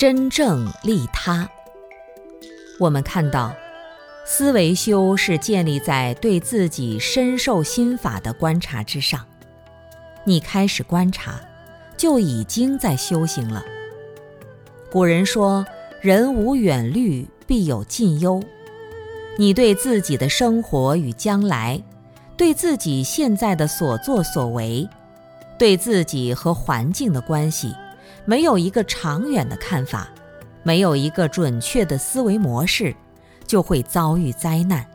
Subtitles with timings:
[0.00, 1.46] 真正利他。
[2.78, 3.54] 我们看到，
[4.24, 9.20] 思维修是建立在对自己深受心法的观察之上。
[10.24, 11.38] 你开始观察，
[11.98, 13.62] 就已经在修行了。
[14.90, 15.66] 古人说
[16.00, 18.42] ：“人无远虑，必有近忧。”
[19.36, 21.78] 你对自己的生活与将来，
[22.38, 24.88] 对自己现在的所作所为，
[25.58, 27.74] 对自己和环境的关系。
[28.30, 30.08] 没有一个长远的看法，
[30.62, 32.94] 没有一个准确的思维模式，
[33.44, 34.86] 就会遭遇灾难。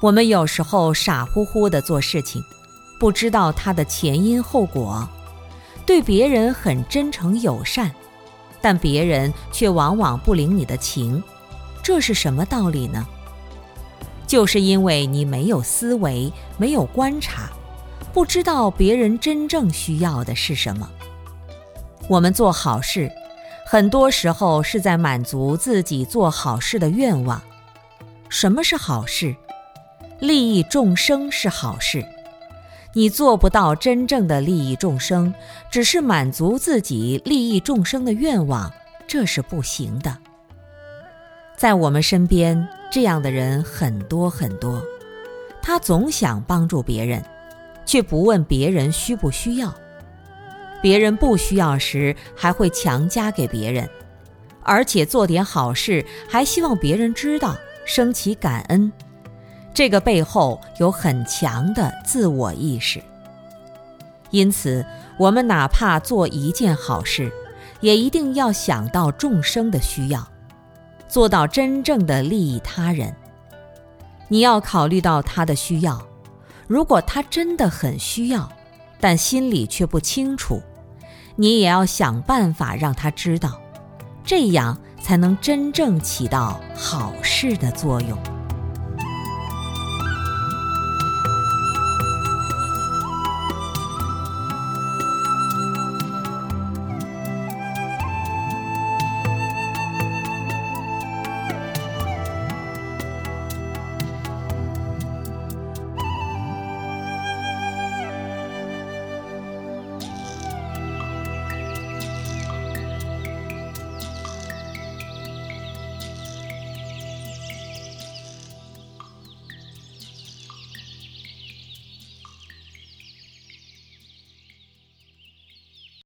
[0.00, 2.40] 我们有时候傻乎乎的做事情，
[3.00, 5.04] 不知道它的前因后果，
[5.84, 7.90] 对别人很真诚友善，
[8.60, 11.20] 但别人却往往不领你的情，
[11.82, 13.04] 这是什么道理呢？
[14.28, 17.50] 就是因为你没有思维，没有观察，
[18.12, 20.88] 不知道别人真正需要的是什么。
[22.10, 23.08] 我们做好事，
[23.64, 27.40] 很多时候是在满足自己做好事的愿望。
[28.28, 29.36] 什么是好事？
[30.18, 32.04] 利益众生是好事。
[32.94, 35.32] 你做不到真正的利益众生，
[35.70, 38.72] 只是满足自己利益众生的愿望，
[39.06, 40.18] 这是不行的。
[41.56, 44.82] 在我们身边，这样的人很多很多。
[45.62, 47.24] 他总想帮助别人，
[47.86, 49.72] 却不问别人需不需要。
[50.82, 53.88] 别人不需要时，还会强加给别人，
[54.62, 58.90] 而且做点好事，还希望别人知道，升起感恩。
[59.74, 63.00] 这个背后有很强的自我意识。
[64.30, 64.84] 因此，
[65.18, 67.30] 我们哪怕做一件好事，
[67.80, 70.26] 也一定要想到众生的需要，
[71.08, 73.14] 做到真正的利益他人。
[74.28, 76.00] 你要考虑到他的需要，
[76.66, 78.48] 如果他真的很需要，
[79.00, 80.62] 但心里却不清楚。
[81.40, 83.58] 你也要想办法让他知道，
[84.22, 88.18] 这样才能真正起到好事的作用。